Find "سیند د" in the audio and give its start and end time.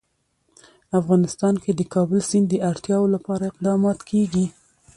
2.29-2.55